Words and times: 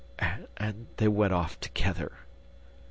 and 0.57 0.87
they 0.97 1.07
went 1.07 1.31
off 1.31 1.59
together... 1.59 2.25